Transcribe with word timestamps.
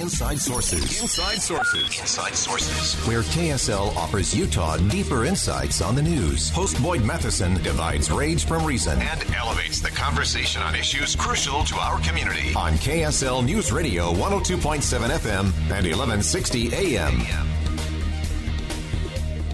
Inside 0.00 0.40
Sources. 0.40 1.02
Inside 1.02 1.42
Sources. 1.42 2.00
Inside 2.00 2.34
Sources. 2.34 2.94
Where 3.06 3.20
KSL 3.20 3.94
offers 3.96 4.34
Utah 4.34 4.78
deeper 4.78 5.26
insights 5.26 5.82
on 5.82 5.94
the 5.94 6.00
news. 6.00 6.48
Host 6.48 6.82
Boyd 6.82 7.04
Matheson 7.04 7.62
divides 7.62 8.10
rage 8.10 8.46
from 8.46 8.64
reason 8.64 8.98
and 8.98 9.34
elevates 9.34 9.80
the 9.80 9.90
conversation 9.90 10.62
on 10.62 10.74
issues 10.74 11.14
crucial 11.14 11.64
to 11.64 11.74
our 11.74 12.00
community. 12.00 12.54
On 12.56 12.72
KSL 12.74 13.44
News 13.44 13.72
Radio 13.72 14.10
102.7 14.14 15.10
FM 15.18 15.44
and 15.68 15.86
1160 15.86 16.74
AM. 16.74 17.20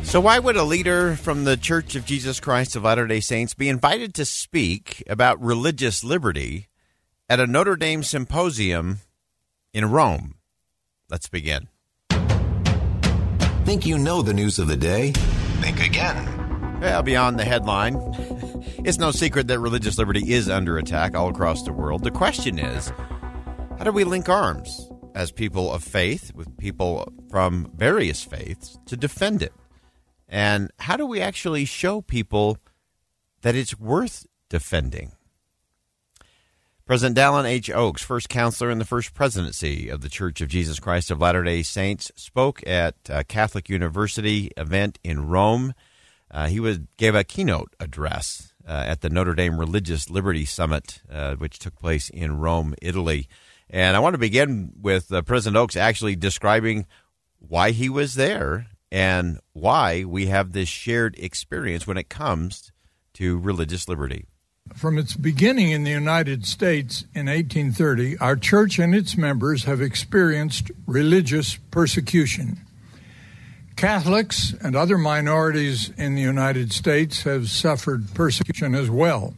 So, 0.05 0.21
why 0.21 0.39
would 0.39 0.57
a 0.57 0.63
leader 0.63 1.17
from 1.17 1.43
the 1.43 1.57
Church 1.57 1.97
of 1.97 2.07
Jesus 2.07 2.39
Christ 2.39 2.77
of 2.77 2.85
Latter 2.85 3.09
day 3.09 3.19
Saints 3.19 3.55
be 3.55 3.69
invited 3.69 4.15
to 4.15 4.25
speak 4.25 5.03
about 5.09 5.43
religious 5.43 6.05
liberty 6.05 6.69
at 7.29 7.41
a 7.41 7.49
Notre 7.49 7.75
Dame 7.75 8.05
symposium 8.05 9.01
in 9.77 9.85
Rome? 9.91 10.35
Let's 11.11 11.29
begin. 11.29 11.69
Think 13.67 13.85
you 13.85 13.99
know 13.99 14.23
the 14.23 14.33
news 14.33 14.59
of 14.59 14.69
the 14.69 14.77
day? 14.77 15.13
Think 15.61 15.85
again. 15.85 16.81
Well, 16.81 17.03
beyond 17.03 17.39
the 17.39 17.45
headline, 17.45 17.95
it's 18.87 18.97
no 18.97 19.11
secret 19.11 19.49
that 19.49 19.61
religious 19.61 19.99
liberty 19.99 20.33
is 20.33 20.49
under 20.49 20.79
attack 20.79 21.15
all 21.15 21.29
across 21.29 21.63
the 21.63 21.75
world. 21.75 22.05
The 22.05 22.11
question 22.11 22.59
is 22.59 22.91
how 23.77 23.85
do 23.85 23.93
we 23.93 24.05
link 24.05 24.31
arms 24.31 24.89
as 25.15 25.31
people 25.31 25.71
of 25.71 25.85
faith 25.85 26.33
with 26.35 26.57
people 26.57 27.13
from 27.31 27.71
various 27.77 28.25
faiths 28.25 28.79
to 28.87 28.97
defend 28.97 29.43
it? 29.43 29.53
And 30.27 30.71
how 30.79 30.97
do 30.97 31.05
we 31.05 31.21
actually 31.21 31.67
show 31.67 32.01
people 32.01 32.57
that 33.43 33.55
it's 33.55 33.79
worth 33.79 34.27
defending? 34.49 35.16
President 36.87 37.19
Dallin 37.19 37.47
H. 37.47 37.69
Oaks, 37.69 38.05
first 38.05 38.29
counselor 38.29 38.71
in 38.71 38.79
the 38.79 38.85
first 38.85 39.13
presidency 39.13 39.89
of 39.89 40.03
the 40.03 40.09
Church 40.09 40.41
of 40.41 40.47
Jesus 40.47 40.79
Christ 40.79 41.11
of 41.11 41.21
Latter 41.21 41.43
day 41.43 41.65
Saints, 41.65 42.13
spoke 42.15 42.65
at 42.65 42.95
a 43.09 43.25
Catholic 43.25 43.69
University 43.69 44.53
event 44.57 45.01
in 45.03 45.27
Rome. 45.27 45.75
Uh, 46.31 46.47
he 46.47 46.61
was, 46.61 46.79
gave 46.97 47.17
a 47.17 47.25
keynote 47.25 47.75
address 47.81 48.53
uh, 48.69 48.85
at 48.87 49.01
the 49.01 49.11
Notre 49.11 49.35
Dame 49.35 49.59
Religious 49.59 50.11
Liberty 50.11 50.45
Summit, 50.45 51.03
uh, 51.11 51.35
which 51.35 51.59
took 51.59 51.75
place 51.75 52.09
in 52.09 52.39
Rome, 52.39 52.73
Italy. 52.81 53.29
And 53.69 53.97
I 53.97 53.99
want 53.99 54.15
to 54.15 54.19
begin 54.19 54.71
with 54.81 55.13
uh, 55.13 55.23
President 55.23 55.57
Oaks 55.57 55.75
actually 55.75 56.15
describing 56.15 56.87
why 57.41 57.73
he 57.73 57.89
was 57.89 58.15
there 58.15 58.69
and 58.93 59.41
why 59.55 60.05
we 60.05 60.27
have 60.27 60.53
this 60.53 60.69
shared 60.69 61.19
experience 61.19 61.85
when 61.85 61.97
it 61.97 62.09
comes 62.09 62.71
to 63.15 63.41
religious 63.41 63.89
liberty. 63.89 64.27
From 64.75 64.99
its 64.99 65.15
beginning 65.15 65.71
in 65.71 65.85
the 65.85 65.91
United 65.91 66.47
States 66.47 67.03
in 67.15 67.27
1830, 67.27 68.19
our 68.19 68.37
church 68.37 68.79
and 68.79 68.95
its 68.95 69.17
members 69.17 69.65
have 69.65 69.81
experienced 69.81 70.71
religious 70.87 71.57
persecution. 71.71 72.59
Catholics 73.77 74.55
and 74.63 74.75
other 74.75 74.99
minorities 74.99 75.91
in 75.99 76.15
the 76.15 76.23
United 76.23 76.73
States 76.73 77.23
have 77.23 77.49
suffered 77.49 78.15
persecution 78.15 78.75
as 78.75 78.91
well. 78.91 79.35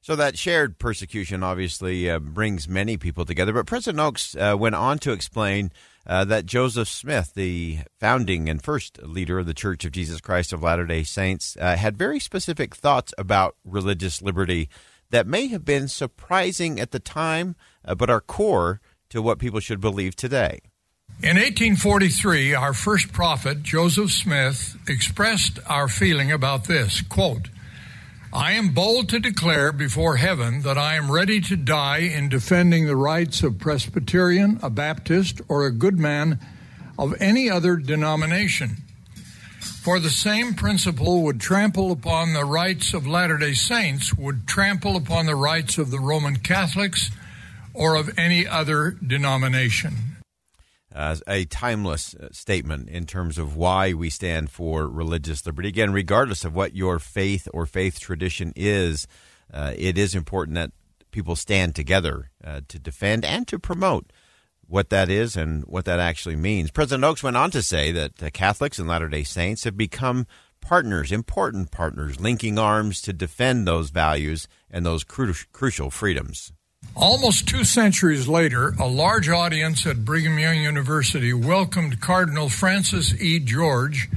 So 0.00 0.16
that 0.16 0.38
shared 0.38 0.78
persecution 0.78 1.42
obviously 1.42 2.08
uh, 2.08 2.18
brings 2.18 2.66
many 2.66 2.96
people 2.96 3.26
together. 3.26 3.52
But 3.52 3.66
President 3.66 4.00
Oaks 4.00 4.34
uh, 4.34 4.56
went 4.58 4.74
on 4.74 4.98
to 5.00 5.12
explain 5.12 5.70
uh, 6.08 6.24
that 6.24 6.46
Joseph 6.46 6.88
Smith, 6.88 7.32
the 7.34 7.80
founding 8.00 8.48
and 8.48 8.62
first 8.62 9.02
leader 9.02 9.38
of 9.38 9.46
the 9.46 9.54
Church 9.54 9.84
of 9.84 9.92
Jesus 9.92 10.20
Christ 10.20 10.52
of 10.52 10.62
Latter 10.62 10.86
day 10.86 11.02
Saints, 11.02 11.56
uh, 11.60 11.76
had 11.76 11.98
very 11.98 12.18
specific 12.18 12.74
thoughts 12.74 13.12
about 13.18 13.56
religious 13.64 14.22
liberty 14.22 14.68
that 15.10 15.26
may 15.26 15.48
have 15.48 15.64
been 15.64 15.88
surprising 15.88 16.80
at 16.80 16.90
the 16.90 17.00
time, 17.00 17.56
uh, 17.84 17.94
but 17.94 18.10
are 18.10 18.20
core 18.20 18.80
to 19.10 19.20
what 19.22 19.38
people 19.38 19.60
should 19.60 19.80
believe 19.80 20.16
today. 20.16 20.60
In 21.20 21.36
1843, 21.36 22.54
our 22.54 22.72
first 22.72 23.12
prophet, 23.12 23.62
Joseph 23.62 24.12
Smith, 24.12 24.76
expressed 24.86 25.58
our 25.66 25.88
feeling 25.88 26.30
about 26.30 26.64
this 26.64 27.00
quote, 27.02 27.48
I 28.32 28.52
am 28.52 28.74
bold 28.74 29.08
to 29.08 29.20
declare 29.20 29.72
before 29.72 30.16
heaven 30.16 30.60
that 30.60 30.76
I 30.76 30.96
am 30.96 31.10
ready 31.10 31.40
to 31.40 31.56
die 31.56 32.00
in 32.00 32.28
defending 32.28 32.86
the 32.86 32.96
rights 32.96 33.42
of 33.42 33.58
Presbyterian, 33.58 34.60
a 34.62 34.68
Baptist, 34.68 35.40
or 35.48 35.64
a 35.64 35.72
good 35.72 35.98
man 35.98 36.38
of 36.98 37.14
any 37.20 37.48
other 37.48 37.76
denomination. 37.76 38.76
For 39.60 39.98
the 39.98 40.10
same 40.10 40.52
principle 40.54 41.22
would 41.22 41.40
trample 41.40 41.90
upon 41.90 42.34
the 42.34 42.44
rights 42.44 42.92
of 42.92 43.06
Latter 43.06 43.38
day 43.38 43.54
Saints, 43.54 44.12
would 44.12 44.46
trample 44.46 44.96
upon 44.96 45.24
the 45.24 45.34
rights 45.34 45.78
of 45.78 45.90
the 45.90 46.00
Roman 46.00 46.36
Catholics 46.36 47.10
or 47.72 47.94
of 47.94 48.18
any 48.18 48.46
other 48.46 48.90
denomination 49.04 50.17
uh, 50.98 51.14
a 51.28 51.44
timeless 51.44 52.16
uh, 52.16 52.26
statement 52.32 52.88
in 52.88 53.06
terms 53.06 53.38
of 53.38 53.54
why 53.54 53.92
we 53.92 54.10
stand 54.10 54.50
for 54.50 54.88
religious 54.88 55.46
liberty. 55.46 55.68
Again, 55.68 55.92
regardless 55.92 56.44
of 56.44 56.56
what 56.56 56.74
your 56.74 56.98
faith 56.98 57.46
or 57.54 57.66
faith 57.66 58.00
tradition 58.00 58.52
is, 58.56 59.06
uh, 59.54 59.72
it 59.76 59.96
is 59.96 60.16
important 60.16 60.56
that 60.56 60.72
people 61.12 61.36
stand 61.36 61.76
together 61.76 62.32
uh, 62.42 62.62
to 62.66 62.80
defend 62.80 63.24
and 63.24 63.46
to 63.46 63.60
promote 63.60 64.12
what 64.66 64.90
that 64.90 65.08
is 65.08 65.36
and 65.36 65.62
what 65.66 65.84
that 65.84 66.00
actually 66.00 66.34
means. 66.34 66.72
President 66.72 67.04
Oaks 67.04 67.22
went 67.22 67.36
on 67.36 67.52
to 67.52 67.62
say 67.62 67.92
that 67.92 68.32
Catholics 68.32 68.80
and 68.80 68.88
Latter 68.88 69.08
day 69.08 69.22
Saints 69.22 69.62
have 69.62 69.76
become 69.76 70.26
partners, 70.60 71.12
important 71.12 71.70
partners, 71.70 72.18
linking 72.18 72.58
arms 72.58 73.00
to 73.02 73.12
defend 73.12 73.68
those 73.68 73.90
values 73.90 74.48
and 74.68 74.84
those 74.84 75.04
cru- 75.04 75.32
crucial 75.52 75.92
freedoms. 75.92 76.52
Almost 77.00 77.46
two 77.46 77.62
centuries 77.62 78.26
later, 78.26 78.74
a 78.76 78.88
large 78.88 79.28
audience 79.28 79.86
at 79.86 80.04
Brigham 80.04 80.36
Young 80.36 80.56
University 80.60 81.32
welcomed 81.32 82.00
Cardinal 82.00 82.48
Francis 82.48 83.14
E. 83.20 83.38
George, 83.38 84.08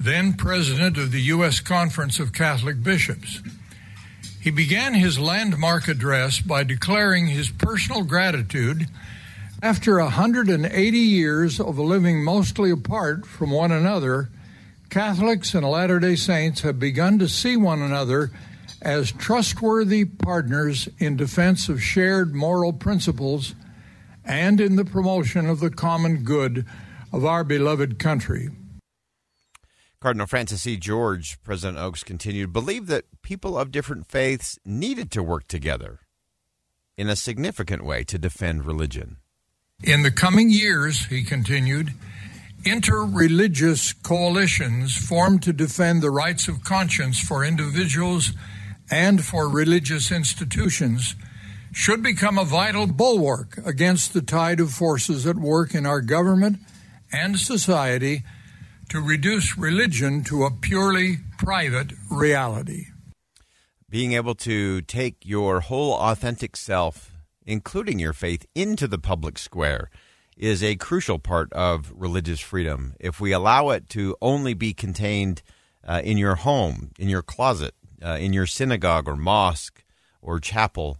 then 0.00 0.32
president 0.32 0.98
of 0.98 1.12
the 1.12 1.20
U.S. 1.20 1.60
Conference 1.60 2.18
of 2.18 2.32
Catholic 2.32 2.82
Bishops. 2.82 3.40
He 4.40 4.50
began 4.50 4.94
his 4.94 5.20
landmark 5.20 5.86
address 5.86 6.40
by 6.40 6.64
declaring 6.64 7.28
his 7.28 7.52
personal 7.52 8.02
gratitude 8.02 8.88
after 9.62 10.00
180 10.00 10.98
years 10.98 11.60
of 11.60 11.78
living 11.78 12.24
mostly 12.24 12.72
apart 12.72 13.26
from 13.26 13.52
one 13.52 13.70
another. 13.70 14.28
Catholics 14.90 15.54
and 15.54 15.64
Latter 15.64 16.00
day 16.00 16.16
Saints 16.16 16.62
have 16.62 16.80
begun 16.80 17.20
to 17.20 17.28
see 17.28 17.56
one 17.56 17.80
another 17.80 18.32
as 18.80 19.12
trustworthy 19.12 20.04
partners 20.04 20.88
in 20.98 21.16
defense 21.16 21.68
of 21.68 21.82
shared 21.82 22.34
moral 22.34 22.72
principles 22.72 23.54
and 24.24 24.60
in 24.60 24.76
the 24.76 24.84
promotion 24.84 25.48
of 25.48 25.60
the 25.60 25.70
common 25.70 26.22
good 26.22 26.64
of 27.12 27.24
our 27.24 27.42
beloved 27.42 27.98
country. 27.98 28.50
Cardinal 30.00 30.26
Francis 30.26 30.66
E. 30.66 30.76
George, 30.76 31.42
President 31.42 31.78
Oaks 31.78 32.04
continued, 32.04 32.52
believed 32.52 32.86
that 32.88 33.06
people 33.22 33.58
of 33.58 33.72
different 33.72 34.06
faiths 34.06 34.58
needed 34.64 35.10
to 35.10 35.22
work 35.22 35.48
together 35.48 36.00
in 36.96 37.08
a 37.08 37.16
significant 37.16 37.84
way 37.84 38.04
to 38.04 38.18
defend 38.18 38.64
religion. 38.64 39.16
In 39.82 40.02
the 40.02 40.10
coming 40.10 40.50
years, 40.50 41.06
he 41.06 41.24
continued, 41.24 41.94
interreligious 42.64 43.94
coalitions 44.02 44.96
formed 44.96 45.42
to 45.44 45.52
defend 45.52 46.02
the 46.02 46.10
rights 46.10 46.46
of 46.46 46.62
conscience 46.62 47.18
for 47.18 47.44
individuals 47.44 48.32
and 48.90 49.24
for 49.24 49.48
religious 49.48 50.10
institutions 50.10 51.14
should 51.72 52.02
become 52.02 52.38
a 52.38 52.44
vital 52.44 52.86
bulwark 52.86 53.58
against 53.64 54.12
the 54.12 54.22
tide 54.22 54.60
of 54.60 54.72
forces 54.72 55.26
at 55.26 55.36
work 55.36 55.74
in 55.74 55.86
our 55.86 56.00
government 56.00 56.58
and 57.12 57.38
society 57.38 58.22
to 58.88 59.00
reduce 59.00 59.58
religion 59.58 60.24
to 60.24 60.44
a 60.44 60.50
purely 60.50 61.18
private 61.38 61.92
reality. 62.10 62.86
Being 63.90 64.12
able 64.12 64.34
to 64.36 64.82
take 64.82 65.16
your 65.24 65.60
whole 65.60 65.94
authentic 65.94 66.56
self, 66.56 67.12
including 67.46 67.98
your 67.98 68.12
faith, 68.12 68.46
into 68.54 68.86
the 68.86 68.98
public 68.98 69.38
square 69.38 69.90
is 70.36 70.62
a 70.62 70.76
crucial 70.76 71.18
part 71.18 71.52
of 71.52 71.92
religious 71.94 72.40
freedom. 72.40 72.94
If 73.00 73.20
we 73.20 73.32
allow 73.32 73.70
it 73.70 73.88
to 73.90 74.16
only 74.20 74.54
be 74.54 74.72
contained 74.72 75.42
uh, 75.86 76.00
in 76.04 76.16
your 76.18 76.36
home, 76.36 76.90
in 76.98 77.08
your 77.08 77.22
closet, 77.22 77.74
uh, 78.04 78.18
in 78.20 78.32
your 78.32 78.46
synagogue 78.46 79.08
or 79.08 79.16
mosque 79.16 79.84
or 80.20 80.40
chapel, 80.40 80.98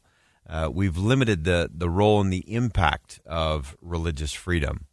uh, 0.49 0.71
we've 0.73 0.97
limited 0.97 1.45
the, 1.45 1.71
the 1.73 1.91
role 1.91 2.21
and 2.21 2.33
the 2.33 2.53
impact 2.53 3.21
of 3.27 3.77
religious 3.81 4.33
freedom. 4.33 4.87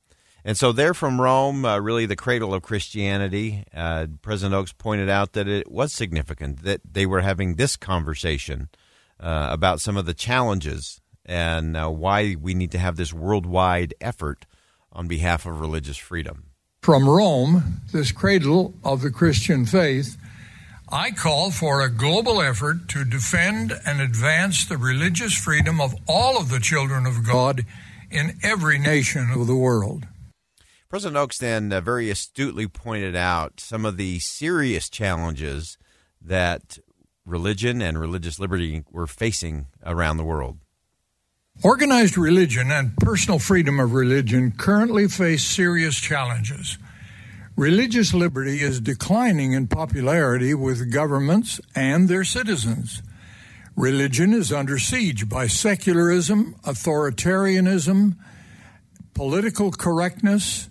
And 0.44 0.58
so 0.58 0.72
they're 0.72 0.94
from 0.94 1.20
Rome, 1.20 1.66
uh, 1.66 1.80
really 1.80 2.06
the 2.06 2.16
cradle 2.16 2.54
of 2.54 2.62
Christianity. 2.62 3.64
Uh, 3.74 4.06
President 4.22 4.54
Oaks 4.54 4.74
pointed 4.74 5.10
out 5.10 5.34
that 5.34 5.48
it 5.48 5.72
was 5.72 5.92
significant 5.92 6.62
that 6.64 6.82
they 6.90 7.08
were 7.08 7.22
having 7.22 7.56
this 7.56 7.76
conversation 7.76 8.70
uh, 9.20 9.48
about 9.50 9.82
some 9.82 9.98
of 9.98 10.06
the 10.06 10.14
challenges 10.14 11.02
and 11.26 11.76
uh, 11.76 11.90
why 11.90 12.36
we 12.40 12.54
need 12.54 12.72
to 12.72 12.78
have 12.78 12.96
this 12.96 13.12
worldwide 13.12 13.96
effort 14.00 14.46
on 14.92 15.08
behalf 15.08 15.48
of 15.48 15.60
religious 15.60 15.98
freedom. 15.98 16.52
From 16.82 17.10
Rome, 17.10 17.82
this 17.92 18.12
cradle 18.12 18.76
of 18.84 19.02
the 19.02 19.10
Christian 19.10 19.66
faith, 19.66 20.16
I 20.90 21.12
call 21.12 21.50
for 21.50 21.82
a 21.82 21.90
global 21.90 22.42
effort 22.42 22.88
to 22.90 23.04
defend 23.04 23.74
and 23.86 24.00
advance 24.00 24.66
the 24.66 24.78
religious 24.78 25.36
freedom 25.36 25.82
of 25.82 25.96
all 26.08 26.38
of 26.38 26.50
the 26.50 26.60
children 26.60 27.08
of 27.08 27.26
God 27.26 27.66
in 28.12 28.38
every 28.44 28.78
nation 28.78 29.32
of 29.32 29.48
the 29.48 29.56
world. 29.56 30.06
President 30.88 31.18
Oaks 31.18 31.40
then 31.40 31.74
uh, 31.74 31.82
very 31.82 32.10
astutely 32.10 32.68
pointed 32.68 33.16
out 33.16 33.60
some 33.60 33.84
of 33.84 33.98
the 33.98 34.20
serious 34.20 34.88
challenges 34.88 35.78
that 36.22 36.78
religion 37.26 37.82
and 37.82 38.00
religious 38.00 38.40
liberty 38.40 38.84
were 38.92 39.08
facing 39.08 39.66
around 39.84 40.18
the 40.18 40.24
world. 40.24 40.60
Organized 41.64 42.18
religion 42.18 42.70
and 42.70 42.96
personal 42.98 43.40
freedom 43.40 43.80
of 43.80 43.94
religion 43.94 44.52
currently 44.52 45.08
face 45.08 45.46
serious 45.46 45.96
challenges. 45.96 46.78
Religious 47.56 48.14
liberty 48.14 48.60
is 48.60 48.82
declining 48.82 49.54
in 49.54 49.66
popularity 49.68 50.54
with 50.54 50.92
governments 50.92 51.62
and 51.74 52.10
their 52.10 52.26
citizens. 52.26 53.02
Religion 53.78 54.34
is 54.34 54.52
under 54.52 54.78
siege 54.78 55.30
by 55.30 55.48
secularism, 55.48 56.56
authoritarianism, 56.64 58.18
political 59.14 59.72
correctness, 59.72 60.70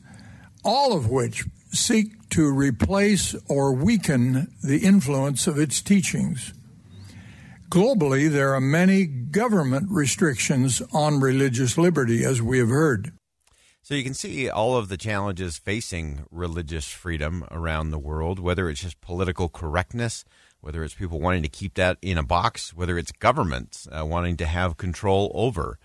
all 0.62 0.92
of 0.94 1.08
which 1.08 1.44
seek 1.70 2.28
to 2.28 2.52
replace 2.52 3.34
or 3.48 3.72
weaken 3.72 4.48
the 4.62 4.78
influence 4.78 5.46
of 5.46 5.58
its 5.58 5.80
teachings. 5.80 6.52
Globally, 7.70 8.30
there 8.30 8.54
are 8.54 8.60
many 8.60 9.06
government 9.06 9.86
restrictions 9.90 10.82
on 10.92 11.20
religious 11.20 11.78
liberty, 11.78 12.24
as 12.24 12.42
we 12.42 12.58
have 12.58 12.68
heard. 12.68 13.10
So 13.84 13.94
you 13.94 14.02
can 14.02 14.14
see 14.14 14.48
all 14.48 14.78
of 14.78 14.88
the 14.88 14.96
challenges 14.96 15.58
facing 15.58 16.24
religious 16.30 16.88
freedom 16.88 17.44
around 17.50 17.90
the 17.90 17.98
world, 17.98 18.38
whether 18.40 18.70
it's 18.70 18.80
just 18.80 18.98
political 19.02 19.50
correctness, 19.50 20.24
whether 20.62 20.82
it's 20.82 20.94
people 20.94 21.20
wanting 21.20 21.42
to 21.42 21.50
keep 21.50 21.74
that 21.74 21.98
in 22.00 22.16
a 22.16 22.22
box, 22.22 22.72
whether 22.72 22.96
it's 22.96 23.12
governments 23.12 23.86
uh, 23.92 24.02
wanting 24.06 24.38
to 24.38 24.46
have 24.46 24.78
control 24.78 25.30
over. 25.34 25.78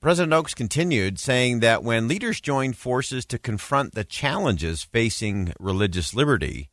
President 0.00 0.32
Oaks 0.32 0.54
continued, 0.54 1.18
saying 1.18 1.58
that 1.58 1.82
when 1.82 2.06
leaders 2.06 2.40
join 2.40 2.74
forces 2.74 3.26
to 3.26 3.40
confront 3.40 3.96
the 3.96 4.04
challenges 4.04 4.84
facing 4.84 5.52
religious 5.58 6.14
liberty, 6.14 6.70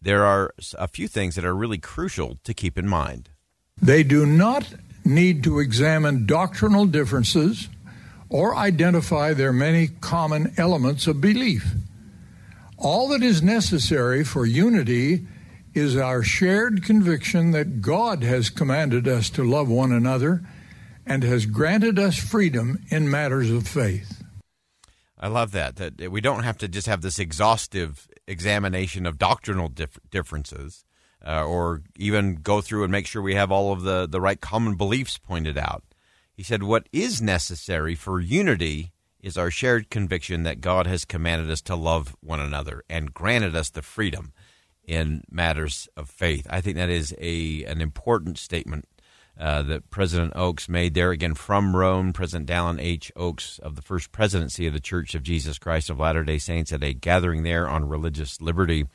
there 0.00 0.24
are 0.24 0.54
a 0.78 0.88
few 0.88 1.08
things 1.08 1.34
that 1.34 1.44
are 1.44 1.54
really 1.54 1.76
crucial 1.76 2.38
to 2.44 2.54
keep 2.54 2.78
in 2.78 2.88
mind. 2.88 3.28
They 3.82 4.02
do 4.02 4.24
not 4.24 4.64
need 5.04 5.44
to 5.44 5.58
examine 5.58 6.24
doctrinal 6.24 6.86
differences 6.86 7.68
or 8.28 8.56
identify 8.56 9.32
their 9.32 9.52
many 9.52 9.88
common 9.88 10.52
elements 10.56 11.06
of 11.06 11.20
belief. 11.20 11.72
All 12.76 13.08
that 13.08 13.22
is 13.22 13.42
necessary 13.42 14.24
for 14.24 14.44
unity 14.44 15.26
is 15.74 15.96
our 15.96 16.22
shared 16.22 16.84
conviction 16.84 17.50
that 17.50 17.80
God 17.80 18.22
has 18.22 18.50
commanded 18.50 19.08
us 19.08 19.30
to 19.30 19.42
love 19.42 19.68
one 19.68 19.92
another 19.92 20.42
and 21.06 21.22
has 21.22 21.46
granted 21.46 21.98
us 21.98 22.16
freedom 22.16 22.78
in 22.88 23.10
matters 23.10 23.50
of 23.50 23.66
faith. 23.68 24.22
I 25.18 25.28
love 25.28 25.52
that. 25.52 25.76
That 25.76 26.10
we 26.10 26.20
don't 26.20 26.44
have 26.44 26.58
to 26.58 26.68
just 26.68 26.86
have 26.86 27.02
this 27.02 27.18
exhaustive 27.18 28.08
examination 28.26 29.06
of 29.06 29.18
doctrinal 29.18 29.68
dif- 29.68 29.98
differences, 30.10 30.84
uh, 31.26 31.44
or 31.44 31.82
even 31.96 32.36
go 32.36 32.60
through 32.60 32.82
and 32.82 32.92
make 32.92 33.06
sure 33.06 33.22
we 33.22 33.34
have 33.34 33.50
all 33.50 33.72
of 33.72 33.82
the 33.82 34.06
the 34.06 34.20
right 34.20 34.40
common 34.40 34.74
beliefs 34.76 35.18
pointed 35.18 35.56
out. 35.56 35.82
He 36.34 36.42
said, 36.42 36.62
"What 36.62 36.88
is 36.92 37.22
necessary 37.22 37.94
for 37.94 38.20
unity 38.20 38.92
is 39.20 39.38
our 39.38 39.50
shared 39.50 39.88
conviction 39.88 40.42
that 40.42 40.60
God 40.60 40.86
has 40.86 41.04
commanded 41.04 41.50
us 41.50 41.62
to 41.62 41.76
love 41.76 42.16
one 42.20 42.40
another 42.40 42.82
and 42.88 43.14
granted 43.14 43.54
us 43.54 43.70
the 43.70 43.82
freedom 43.82 44.32
in 44.84 45.22
matters 45.30 45.88
of 45.96 46.10
faith." 46.10 46.46
I 46.50 46.60
think 46.60 46.76
that 46.76 46.90
is 46.90 47.14
a 47.20 47.64
an 47.64 47.80
important 47.80 48.38
statement 48.38 48.86
uh, 49.38 49.62
that 49.62 49.90
President 49.90 50.32
Oaks 50.36 50.68
made 50.68 50.94
there. 50.94 51.10
Again, 51.10 51.34
from 51.34 51.74
Rome, 51.74 52.12
President 52.12 52.48
Dallin 52.48 52.80
H. 52.80 53.10
Oaks 53.16 53.58
of 53.58 53.74
the 53.76 53.82
First 53.82 54.12
Presidency 54.12 54.66
of 54.66 54.72
the 54.72 54.80
Church 54.80 55.14
of 55.14 55.22
Jesus 55.22 55.58
Christ 55.58 55.90
of 55.90 55.98
Latter 55.98 56.24
day 56.24 56.38
Saints 56.38 56.72
at 56.72 56.84
a 56.84 56.94
gathering 56.94 57.42
there 57.42 57.68
on 57.68 57.88
religious 57.88 58.40
liberty. 58.40 58.86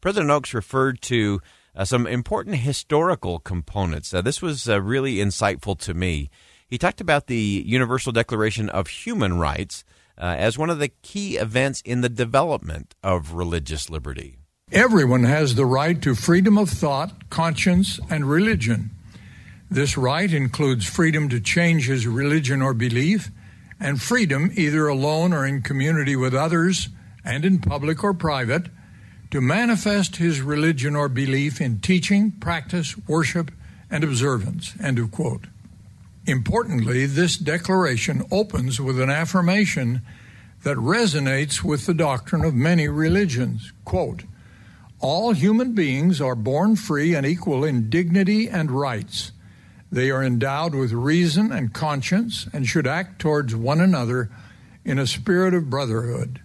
President 0.00 0.30
Oaks 0.30 0.54
referred 0.54 1.02
to 1.02 1.40
uh, 1.74 1.84
some 1.84 2.06
important 2.06 2.56
historical 2.56 3.38
components. 3.38 4.14
Uh, 4.14 4.22
this 4.22 4.40
was 4.40 4.68
uh, 4.68 4.80
really 4.80 5.16
insightful 5.16 5.78
to 5.78 5.94
me. 5.94 6.30
He 6.70 6.78
talked 6.78 7.00
about 7.00 7.26
the 7.26 7.64
Universal 7.66 8.12
Declaration 8.12 8.68
of 8.68 8.86
Human 8.86 9.40
Rights 9.40 9.82
uh, 10.16 10.36
as 10.38 10.56
one 10.56 10.70
of 10.70 10.78
the 10.78 10.92
key 11.02 11.36
events 11.36 11.80
in 11.84 12.00
the 12.00 12.08
development 12.08 12.94
of 13.02 13.32
religious 13.32 13.90
liberty. 13.90 14.38
Everyone 14.70 15.24
has 15.24 15.56
the 15.56 15.66
right 15.66 16.00
to 16.00 16.14
freedom 16.14 16.56
of 16.56 16.70
thought, 16.70 17.28
conscience, 17.28 17.98
and 18.08 18.30
religion. 18.30 18.90
This 19.68 19.98
right 19.98 20.32
includes 20.32 20.86
freedom 20.86 21.28
to 21.30 21.40
change 21.40 21.88
his 21.88 22.06
religion 22.06 22.62
or 22.62 22.72
belief, 22.72 23.30
and 23.80 24.00
freedom, 24.00 24.52
either 24.54 24.86
alone 24.86 25.32
or 25.32 25.44
in 25.44 25.62
community 25.62 26.14
with 26.14 26.34
others, 26.34 26.88
and 27.24 27.44
in 27.44 27.58
public 27.58 28.04
or 28.04 28.14
private, 28.14 28.68
to 29.32 29.40
manifest 29.40 30.16
his 30.16 30.40
religion 30.40 30.94
or 30.94 31.08
belief 31.08 31.60
in 31.60 31.80
teaching, 31.80 32.30
practice, 32.30 32.96
worship, 33.08 33.50
and 33.90 34.04
observance. 34.04 34.74
End 34.80 35.00
of 35.00 35.10
quote. 35.10 35.46
Importantly, 36.26 37.06
this 37.06 37.36
declaration 37.36 38.24
opens 38.30 38.80
with 38.80 39.00
an 39.00 39.10
affirmation 39.10 40.02
that 40.62 40.76
resonates 40.76 41.64
with 41.64 41.86
the 41.86 41.94
doctrine 41.94 42.44
of 42.44 42.54
many 42.54 42.88
religions. 42.88 43.72
Quote, 43.84 44.24
All 45.00 45.32
human 45.32 45.74
beings 45.74 46.20
are 46.20 46.34
born 46.34 46.76
free 46.76 47.14
and 47.14 47.26
equal 47.26 47.64
in 47.64 47.88
dignity 47.88 48.48
and 48.48 48.70
rights. 48.70 49.32
They 49.90 50.10
are 50.10 50.22
endowed 50.22 50.74
with 50.74 50.92
reason 50.92 51.50
and 51.50 51.72
conscience 51.72 52.46
and 52.52 52.66
should 52.66 52.86
act 52.86 53.18
towards 53.20 53.56
one 53.56 53.80
another 53.80 54.30
in 54.84 54.98
a 54.98 55.06
spirit 55.06 55.54
of 55.54 55.70
brotherhood. 55.70 56.40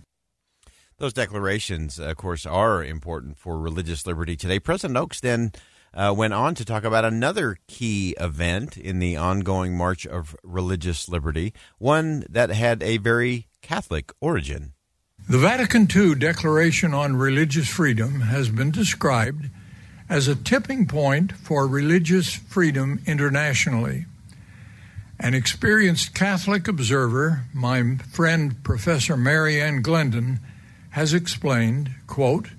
Those 0.97 1.14
declarations, 1.14 2.00
of 2.00 2.16
course, 2.16 2.45
are 2.45 2.83
important 2.83 3.38
for 3.38 3.59
religious 3.59 4.07
liberty 4.07 4.38
today. 4.38 4.59
President 4.59 4.97
Oaks 4.97 5.19
then 5.19 5.52
uh, 5.95 6.14
went 6.16 6.33
on 6.33 6.54
to 6.56 6.66
talk 6.66 6.83
about 6.83 7.06
another 7.06 7.57
key 7.68 8.16
event 8.19 8.78
in 8.78 8.99
the 8.99 9.16
ongoing 9.16 9.75
March 9.75 10.06
of 10.06 10.35
Religious 10.44 11.07
Liberty, 11.07 11.54
one 11.78 12.25
that 12.30 12.49
had 12.49 12.83
a 12.83 12.97
very 12.97 13.47
Catholic 13.61 14.11
origin. 14.19 14.73
The 15.28 15.40
Vatican 15.40 15.87
II 15.94 16.16
Declaration 16.16 16.94
on 16.94 17.16
Religious 17.16 17.68
Freedom 17.68 18.21
has 18.21 18.49
been 18.49 18.69
described 18.69 19.49
as 20.07 20.28
a 20.28 20.35
tipping 20.35 20.85
point 20.85 21.31
for 21.31 21.66
religious 21.66 22.33
freedom 22.33 23.02
internationally. 23.07 24.06
An 25.19 25.33
experienced 25.33 26.14
Catholic 26.14 26.68
observer, 26.68 27.45
my 27.54 27.95
friend 28.11 28.61
Professor 28.64 29.16
Mary 29.16 29.61
Ann 29.61 29.81
Glendon, 29.81 30.40
has 30.92 31.14
explained, 31.14 31.92
quote, 32.06 32.49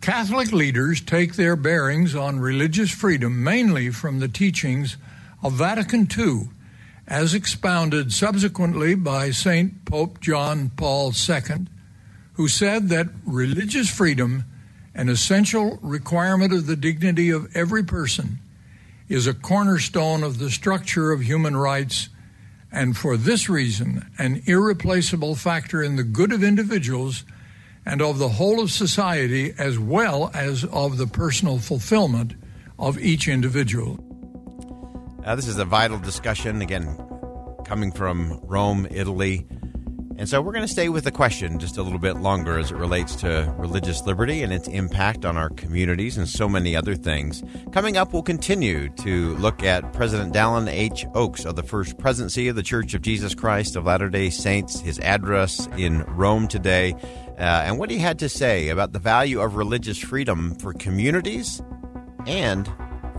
Catholic 0.00 0.50
leaders 0.50 1.02
take 1.02 1.34
their 1.34 1.56
bearings 1.56 2.14
on 2.14 2.40
religious 2.40 2.90
freedom 2.90 3.44
mainly 3.44 3.90
from 3.90 4.18
the 4.18 4.28
teachings 4.28 4.96
of 5.42 5.52
Vatican 5.52 6.08
II, 6.16 6.48
as 7.06 7.34
expounded 7.34 8.10
subsequently 8.10 8.94
by 8.94 9.30
St. 9.30 9.84
Pope 9.84 10.20
John 10.20 10.70
Paul 10.70 11.12
II, 11.28 11.66
who 12.34 12.48
said 12.48 12.88
that 12.88 13.08
religious 13.26 13.90
freedom 13.90 14.44
an 14.94 15.08
essential 15.08 15.78
requirement 15.82 16.52
of 16.52 16.66
the 16.66 16.76
dignity 16.76 17.30
of 17.30 17.54
every 17.54 17.82
person, 17.82 18.38
is 19.08 19.26
a 19.26 19.34
cornerstone 19.34 20.22
of 20.22 20.38
the 20.38 20.50
structure 20.50 21.12
of 21.12 21.22
human 21.22 21.56
rights, 21.56 22.08
and 22.72 22.96
for 22.96 23.16
this 23.16 23.48
reason, 23.48 24.10
an 24.18 24.42
irreplaceable 24.46 25.34
factor 25.34 25.82
in 25.82 25.96
the 25.96 26.02
good 26.02 26.32
of 26.32 26.42
individuals 26.42 27.24
and 27.86 28.02
of 28.02 28.18
the 28.18 28.28
whole 28.28 28.60
of 28.60 28.70
society, 28.70 29.54
as 29.58 29.78
well 29.78 30.30
as 30.34 30.64
of 30.64 30.98
the 30.98 31.06
personal 31.06 31.58
fulfillment 31.58 32.34
of 32.78 32.98
each 32.98 33.28
individual. 33.28 33.98
Now, 35.24 35.34
this 35.34 35.48
is 35.48 35.58
a 35.58 35.64
vital 35.64 35.98
discussion, 35.98 36.62
again, 36.62 36.96
coming 37.64 37.92
from 37.92 38.40
Rome, 38.44 38.86
Italy 38.90 39.46
And 40.20 40.28
so 40.28 40.42
we're 40.42 40.52
going 40.52 40.66
to 40.66 40.70
stay 40.70 40.90
with 40.90 41.04
the 41.04 41.10
question 41.10 41.58
just 41.58 41.78
a 41.78 41.82
little 41.82 41.98
bit 41.98 42.18
longer 42.18 42.58
as 42.58 42.70
it 42.70 42.76
relates 42.76 43.16
to 43.16 43.50
religious 43.56 44.02
liberty 44.02 44.42
and 44.42 44.52
its 44.52 44.68
impact 44.68 45.24
on 45.24 45.38
our 45.38 45.48
communities 45.48 46.18
and 46.18 46.28
so 46.28 46.46
many 46.46 46.76
other 46.76 46.94
things. 46.94 47.42
Coming 47.72 47.96
up, 47.96 48.12
we'll 48.12 48.22
continue 48.22 48.90
to 48.96 49.34
look 49.36 49.62
at 49.62 49.94
President 49.94 50.34
Dallin 50.34 50.68
H. 50.68 51.06
Oaks 51.14 51.46
of 51.46 51.56
the 51.56 51.62
First 51.62 51.96
Presidency 51.96 52.48
of 52.48 52.56
the 52.56 52.62
Church 52.62 52.92
of 52.92 53.00
Jesus 53.00 53.34
Christ 53.34 53.76
of 53.76 53.86
Latter 53.86 54.10
day 54.10 54.28
Saints, 54.28 54.78
his 54.80 54.98
address 54.98 55.66
in 55.78 56.02
Rome 56.02 56.48
today, 56.48 56.94
uh, 57.40 57.62
and 57.64 57.78
what 57.78 57.90
he 57.90 57.98
had 57.98 58.18
to 58.18 58.28
say 58.28 58.68
about 58.68 58.92
the 58.92 58.98
value 58.98 59.40
of 59.40 59.56
religious 59.56 59.98
freedom 59.98 60.54
for 60.56 60.72
communities 60.74 61.62
and 62.26 62.70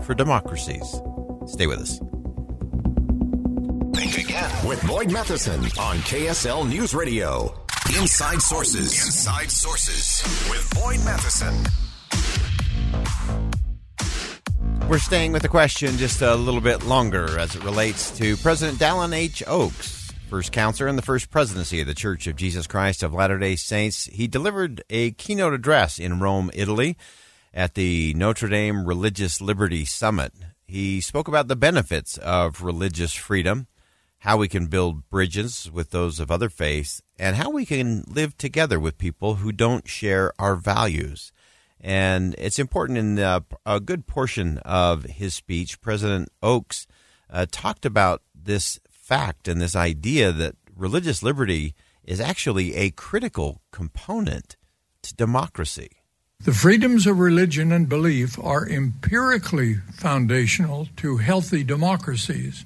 for 0.02 0.14
democracies. 0.14 1.00
Stay 1.46 1.66
with 1.66 1.80
us. 1.80 1.98
Think 3.94 4.18
again 4.26 4.66
with 4.66 4.86
Boyd 4.86 5.10
Matheson 5.12 5.60
on 5.78 5.96
KSL 5.98 6.68
News 6.68 6.94
Radio. 6.94 7.52
Inside 7.98 8.40
Sources. 8.40 8.92
Inside 9.04 9.50
Sources 9.50 10.22
with 10.48 10.70
Boyd 10.74 11.04
Matheson. 11.04 11.54
We're 14.88 14.98
staying 14.98 15.32
with 15.32 15.42
the 15.42 15.48
question 15.48 15.96
just 15.96 16.22
a 16.22 16.34
little 16.34 16.60
bit 16.60 16.84
longer 16.84 17.38
as 17.38 17.56
it 17.56 17.64
relates 17.64 18.16
to 18.18 18.36
President 18.36 18.78
Dallin 18.78 19.14
H. 19.14 19.42
Oaks, 19.46 20.01
first 20.32 20.50
counselor 20.50 20.88
in 20.88 20.96
the 20.96 21.02
first 21.02 21.30
presidency 21.30 21.82
of 21.82 21.86
the 21.86 21.94
Church 21.94 22.26
of 22.26 22.36
Jesus 22.36 22.66
Christ 22.66 23.02
of 23.02 23.12
Latter 23.12 23.38
day 23.38 23.54
Saints. 23.54 24.06
He 24.06 24.26
delivered 24.26 24.82
a 24.88 25.10
keynote 25.10 25.52
address 25.52 25.98
in 25.98 26.20
Rome, 26.20 26.50
Italy, 26.54 26.96
at 27.52 27.74
the 27.74 28.14
Notre 28.14 28.48
Dame 28.48 28.86
Religious 28.86 29.42
Liberty 29.42 29.84
Summit. 29.84 30.32
He 30.64 31.02
spoke 31.02 31.28
about 31.28 31.48
the 31.48 31.54
benefits 31.54 32.16
of 32.16 32.62
religious 32.62 33.12
freedom 33.12 33.66
how 34.20 34.38
we 34.38 34.48
can 34.48 34.68
build 34.68 35.10
bridges 35.10 35.70
with 35.70 35.90
those 35.90 36.18
of 36.18 36.30
other 36.30 36.48
faiths, 36.48 37.02
and 37.18 37.36
how 37.36 37.50
we 37.50 37.66
can 37.66 38.02
live 38.06 38.34
together 38.38 38.80
with 38.80 38.96
people 38.96 39.34
who 39.34 39.52
don't 39.52 39.86
share 39.86 40.32
our 40.38 40.56
values. 40.56 41.30
And 41.78 42.34
it's 42.38 42.58
important 42.58 42.96
in 42.96 43.16
the, 43.16 43.44
a 43.66 43.80
good 43.80 44.06
portion 44.06 44.56
of 44.64 45.04
his 45.04 45.34
speech, 45.34 45.82
President 45.82 46.30
Oaks 46.42 46.86
uh, 47.28 47.44
talked 47.50 47.84
about 47.84 48.22
this 48.34 48.80
fact 49.12 49.46
and 49.46 49.60
this 49.60 49.76
idea 49.76 50.32
that 50.32 50.56
religious 50.74 51.22
liberty 51.22 51.74
is 52.02 52.18
actually 52.18 52.74
a 52.74 52.90
critical 52.92 53.60
component 53.70 54.56
to 55.02 55.14
democracy. 55.14 55.90
The 56.44 56.54
freedoms 56.54 57.06
of 57.06 57.18
religion 57.18 57.72
and 57.72 57.90
belief 57.90 58.38
are 58.42 58.66
empirically 58.66 59.74
foundational 59.92 60.88
to 60.96 61.18
healthy 61.18 61.62
democracies. 61.62 62.64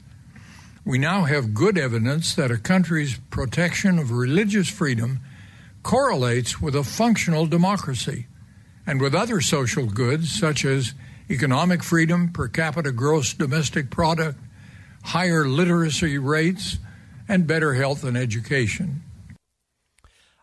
We 0.85 0.99
now 0.99 1.25
have 1.25 1.53
good 1.53 1.77
evidence 1.77 2.37
that 2.37 2.53
a 2.53 2.59
country's 2.59 3.19
protection 3.31 3.99
of 3.99 4.13
religious 4.13 4.69
freedom 4.69 5.19
correlates 5.83 6.61
with 6.61 6.77
a 6.77 6.85
functional 6.85 7.47
democracy 7.47 8.29
and 8.87 9.01
with 9.01 9.17
other 9.17 9.41
social 9.41 9.87
goods 9.87 10.31
such 10.31 10.65
as 10.65 10.95
economic 11.29 11.83
freedom, 11.83 12.29
per 12.33 12.47
capita 12.47 12.93
gross 12.93 13.35
domestic 13.35 13.91
product, 13.91 14.39
higher 15.07 15.47
literacy 15.47 16.19
rates, 16.19 16.79
and 17.29 17.47
better 17.47 17.75
health 17.75 18.03
and 18.03 18.17
education. 18.17 19.03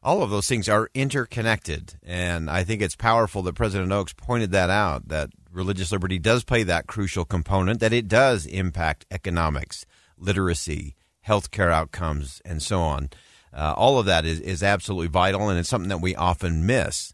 All 0.02 0.22
of 0.24 0.30
those 0.30 0.48
things 0.48 0.68
are 0.68 0.90
interconnected, 0.94 1.96
and 2.02 2.50
I 2.50 2.64
think 2.64 2.82
it's 2.82 2.96
powerful 2.96 3.42
that 3.44 3.56
President 3.56 3.92
Oaks 3.92 4.14
pointed 4.14 4.52
that 4.52 4.70
out 4.70 5.10
that 5.10 5.30
religious 5.52 5.92
liberty 5.92 6.18
does 6.18 6.44
play 6.44 6.64
that 6.64 6.88
crucial 6.88 7.26
component, 7.26 7.80
that 7.82 7.94
it 7.94 8.08
does 8.08 8.46
impact 8.46 9.06
economics 9.12 9.86
literacy, 10.18 10.96
healthcare 11.28 11.72
outcomes, 11.72 12.42
and 12.46 12.62
so 12.64 12.80
on. 12.80 13.10
Uh, 13.54 13.74
all 13.76 14.00
of 14.00 14.06
that 14.06 14.26
is, 14.26 14.40
is 14.40 14.64
absolutely 14.64 15.08
vital, 15.08 15.50
and 15.50 15.60
it's 15.60 15.70
something 15.70 15.90
that 15.90 16.02
we 16.02 16.16
often 16.16 16.66
miss. 16.66 17.14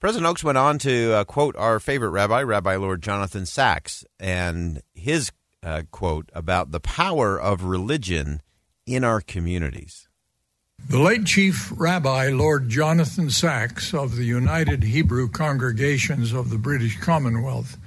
President 0.00 0.26
Oaks 0.26 0.44
went 0.44 0.58
on 0.58 0.78
to 0.78 1.12
uh, 1.14 1.24
quote 1.24 1.56
our 1.56 1.80
favorite 1.80 2.10
rabbi, 2.10 2.42
Rabbi 2.42 2.76
Lord 2.76 3.02
Jonathan 3.02 3.46
Sacks, 3.46 4.04
and 4.20 4.82
his 4.94 5.32
uh, 5.64 5.82
quote 5.90 6.30
about 6.34 6.70
the 6.70 6.80
power 6.80 7.40
of 7.40 7.64
religion 7.64 8.42
in 8.86 9.02
our 9.02 9.20
communities. 9.20 10.08
The 10.88 10.98
late 10.98 11.24
Chief 11.24 11.72
Rabbi 11.74 12.28
Lord 12.28 12.68
Jonathan 12.68 13.30
Sacks 13.30 13.94
of 13.94 14.16
the 14.16 14.24
United 14.24 14.82
Hebrew 14.82 15.28
Congregations 15.28 16.32
of 16.32 16.50
the 16.50 16.58
British 16.58 17.00
Commonwealth 17.00 17.78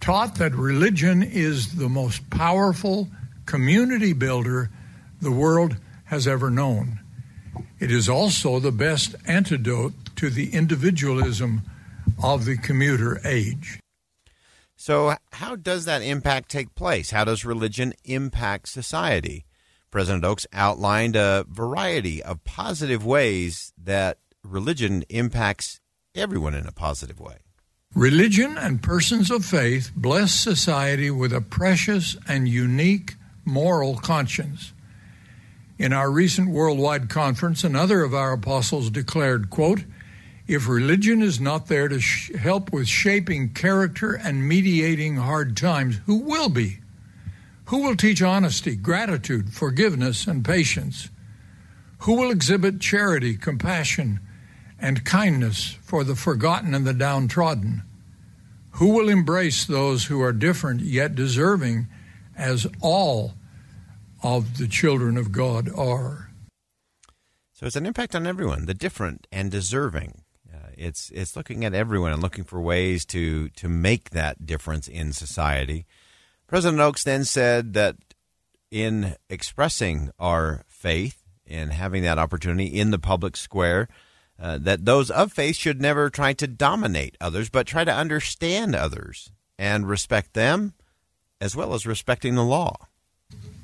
taught 0.00 0.36
that 0.36 0.54
religion 0.54 1.22
is 1.22 1.74
the 1.74 1.88
most 1.90 2.30
powerful 2.30 3.08
community 3.44 4.14
builder 4.14 4.70
the 5.20 5.30
world 5.30 5.76
has 6.04 6.26
ever 6.26 6.48
known. 6.48 7.00
It 7.78 7.90
is 7.90 8.08
also 8.08 8.58
the 8.58 8.72
best 8.72 9.14
antidote 9.26 9.92
to 10.16 10.30
the 10.30 10.54
individualism 10.54 11.62
of 12.22 12.46
the 12.46 12.56
commuter 12.56 13.20
age. 13.24 13.79
So, 14.80 15.14
how 15.32 15.56
does 15.56 15.84
that 15.84 16.00
impact 16.00 16.50
take 16.50 16.74
place? 16.74 17.10
How 17.10 17.24
does 17.24 17.44
religion 17.44 17.92
impact 18.02 18.66
society? 18.66 19.44
President 19.90 20.24
Oaks 20.24 20.46
outlined 20.54 21.16
a 21.16 21.44
variety 21.50 22.22
of 22.22 22.44
positive 22.44 23.04
ways 23.04 23.74
that 23.76 24.16
religion 24.42 25.04
impacts 25.10 25.80
everyone 26.14 26.54
in 26.54 26.66
a 26.66 26.72
positive 26.72 27.20
way. 27.20 27.40
Religion 27.94 28.56
and 28.56 28.82
persons 28.82 29.30
of 29.30 29.44
faith 29.44 29.90
bless 29.94 30.32
society 30.32 31.10
with 31.10 31.34
a 31.34 31.42
precious 31.42 32.16
and 32.26 32.48
unique 32.48 33.16
moral 33.44 33.96
conscience. 33.96 34.72
In 35.78 35.92
our 35.92 36.10
recent 36.10 36.48
worldwide 36.48 37.10
conference, 37.10 37.64
another 37.64 38.02
of 38.02 38.14
our 38.14 38.32
apostles 38.32 38.88
declared, 38.88 39.50
quote, 39.50 39.84
if 40.52 40.68
religion 40.68 41.22
is 41.22 41.40
not 41.40 41.66
there 41.66 41.88
to 41.88 42.00
sh- 42.00 42.32
help 42.34 42.72
with 42.72 42.88
shaping 42.88 43.50
character 43.50 44.14
and 44.14 44.48
mediating 44.48 45.16
hard 45.16 45.56
times, 45.56 46.00
who 46.06 46.16
will 46.16 46.48
be? 46.48 46.78
Who 47.66 47.82
will 47.82 47.96
teach 47.96 48.20
honesty, 48.20 48.74
gratitude, 48.76 49.52
forgiveness, 49.52 50.26
and 50.26 50.44
patience? 50.44 51.08
Who 52.00 52.16
will 52.16 52.30
exhibit 52.30 52.80
charity, 52.80 53.36
compassion, 53.36 54.20
and 54.78 55.04
kindness 55.04 55.76
for 55.82 56.02
the 56.02 56.16
forgotten 56.16 56.74
and 56.74 56.86
the 56.86 56.94
downtrodden? 56.94 57.82
Who 58.72 58.88
will 58.88 59.08
embrace 59.08 59.64
those 59.64 60.06
who 60.06 60.20
are 60.20 60.32
different 60.32 60.80
yet 60.80 61.14
deserving 61.14 61.86
as 62.36 62.66
all 62.80 63.34
of 64.22 64.58
the 64.58 64.68
children 64.68 65.16
of 65.16 65.32
God 65.32 65.70
are. 65.76 66.30
So 67.52 67.66
it's 67.66 67.76
an 67.76 67.86
impact 67.86 68.14
on 68.14 68.26
everyone, 68.26 68.66
the 68.66 68.74
different 68.74 69.26
and 69.30 69.50
deserving. 69.50 70.19
It's 70.80 71.10
it's 71.10 71.36
looking 71.36 71.64
at 71.64 71.74
everyone 71.74 72.12
and 72.12 72.22
looking 72.22 72.44
for 72.44 72.60
ways 72.60 73.04
to 73.06 73.50
to 73.50 73.68
make 73.68 74.10
that 74.10 74.46
difference 74.46 74.88
in 74.88 75.12
society. 75.12 75.84
President 76.46 76.80
Oaks 76.80 77.04
then 77.04 77.24
said 77.24 77.74
that 77.74 77.96
in 78.70 79.14
expressing 79.28 80.10
our 80.18 80.64
faith 80.68 81.22
and 81.46 81.72
having 81.72 82.02
that 82.04 82.18
opportunity 82.18 82.66
in 82.66 82.90
the 82.90 82.98
public 82.98 83.36
square, 83.36 83.88
uh, 84.40 84.56
that 84.58 84.86
those 84.86 85.10
of 85.10 85.32
faith 85.32 85.56
should 85.56 85.82
never 85.82 86.08
try 86.08 86.32
to 86.32 86.46
dominate 86.46 87.16
others, 87.20 87.50
but 87.50 87.66
try 87.66 87.84
to 87.84 87.92
understand 87.92 88.74
others 88.74 89.32
and 89.58 89.86
respect 89.86 90.32
them 90.32 90.72
as 91.42 91.54
well 91.54 91.74
as 91.74 91.86
respecting 91.86 92.36
the 92.36 92.44
law. 92.44 92.74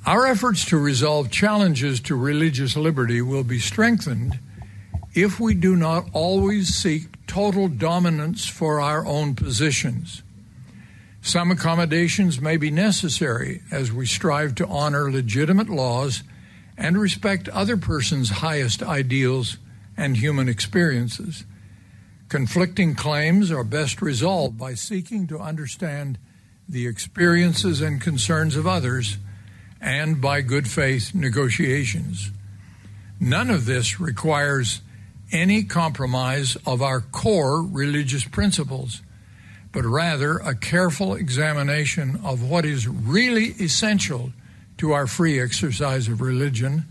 Our 0.04 0.26
efforts 0.26 0.66
to 0.66 0.78
resolve 0.78 1.30
challenges 1.30 1.98
to 2.02 2.14
religious 2.14 2.76
liberty 2.76 3.22
will 3.22 3.42
be 3.42 3.58
strengthened 3.58 4.38
if 5.16 5.40
we 5.40 5.54
do 5.54 5.74
not 5.74 6.06
always 6.12 6.76
seek 6.76 7.26
total 7.26 7.68
dominance 7.68 8.46
for 8.46 8.80
our 8.80 9.04
own 9.06 9.34
positions. 9.34 10.22
Some 11.22 11.50
accommodations 11.50 12.38
may 12.38 12.58
be 12.58 12.70
necessary 12.70 13.62
as 13.72 13.90
we 13.90 14.04
strive 14.04 14.54
to 14.56 14.66
honor 14.66 15.10
legitimate 15.10 15.70
laws 15.70 16.22
and 16.76 16.98
respect 16.98 17.48
other 17.48 17.78
persons' 17.78 18.28
highest 18.28 18.82
ideals 18.82 19.56
and 19.96 20.18
human 20.18 20.50
experiences. 20.50 21.44
Conflicting 22.28 22.94
claims 22.94 23.50
are 23.50 23.64
best 23.64 24.02
resolved 24.02 24.58
by 24.58 24.74
seeking 24.74 25.26
to 25.28 25.38
understand 25.38 26.18
the 26.68 26.86
experiences 26.86 27.80
and 27.80 28.02
concerns 28.02 28.54
of 28.54 28.66
others 28.66 29.16
and 29.80 30.20
by 30.20 30.42
good 30.42 30.68
faith 30.68 31.14
negotiations. 31.14 32.30
None 33.18 33.48
of 33.48 33.64
this 33.64 33.98
requires 33.98 34.82
any 35.32 35.64
compromise 35.64 36.56
of 36.66 36.82
our 36.82 37.00
core 37.00 37.62
religious 37.62 38.24
principles, 38.24 39.02
but 39.72 39.84
rather 39.84 40.38
a 40.38 40.54
careful 40.54 41.14
examination 41.14 42.20
of 42.24 42.42
what 42.42 42.64
is 42.64 42.86
really 42.86 43.48
essential 43.58 44.32
to 44.78 44.92
our 44.92 45.06
free 45.06 45.40
exercise 45.40 46.08
of 46.08 46.20
religion, 46.20 46.84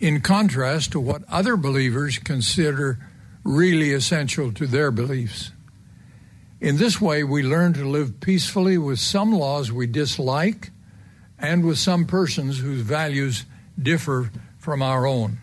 in 0.00 0.20
contrast 0.20 0.92
to 0.92 1.00
what 1.00 1.22
other 1.28 1.56
believers 1.56 2.18
consider 2.18 2.98
really 3.44 3.92
essential 3.92 4.52
to 4.52 4.66
their 4.66 4.90
beliefs. 4.90 5.50
In 6.60 6.76
this 6.76 7.00
way, 7.00 7.24
we 7.24 7.42
learn 7.42 7.72
to 7.72 7.88
live 7.88 8.20
peacefully 8.20 8.78
with 8.78 9.00
some 9.00 9.32
laws 9.32 9.72
we 9.72 9.86
dislike 9.88 10.70
and 11.38 11.64
with 11.64 11.78
some 11.78 12.06
persons 12.06 12.60
whose 12.60 12.82
values 12.82 13.44
differ 13.80 14.30
from 14.58 14.80
our 14.80 15.06
own. 15.06 15.38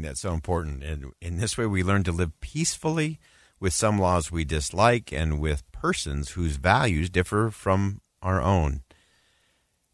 That's 0.00 0.20
so 0.20 0.32
important. 0.32 0.82
And 0.82 1.12
in 1.20 1.36
this 1.36 1.58
way, 1.58 1.66
we 1.66 1.82
learn 1.82 2.04
to 2.04 2.12
live 2.12 2.40
peacefully 2.40 3.20
with 3.60 3.74
some 3.74 3.98
laws 3.98 4.32
we 4.32 4.44
dislike 4.44 5.12
and 5.12 5.38
with 5.38 5.70
persons 5.72 6.30
whose 6.30 6.56
values 6.56 7.10
differ 7.10 7.50
from 7.50 8.00
our 8.22 8.40
own. 8.40 8.82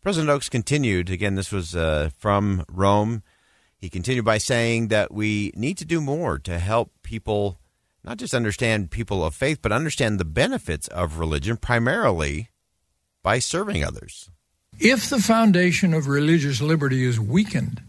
President 0.01 0.31
Oaks 0.31 0.49
continued, 0.49 1.11
again, 1.11 1.35
this 1.35 1.51
was 1.51 1.75
uh, 1.75 2.11
from 2.17 2.65
Rome. 2.71 3.23
He 3.77 3.91
continued 3.91 4.25
by 4.25 4.39
saying 4.39 4.89
that 4.89 5.13
we 5.13 5.53
need 5.57 5.77
to 5.79 5.85
do 5.85 6.01
more 6.01 6.39
to 6.39 6.59
help 6.59 6.93
people 7.03 7.59
not 8.05 8.17
just 8.17 8.33
understand 8.33 8.91
people 8.91 9.25
of 9.25 9.35
faith, 9.35 9.59
but 9.61 9.73
understand 9.73 10.19
the 10.19 10.25
benefits 10.25 10.89
of 10.89 11.19
religion, 11.19 11.57
primarily 11.57 12.49
by 13.23 13.39
serving 13.39 13.85
others. 13.85 14.31
If 14.79 15.11
the 15.11 15.19
foundation 15.19 15.93
of 15.93 16.07
religious 16.07 16.61
liberty 16.61 17.05
is 17.05 17.19
weakened, 17.19 17.83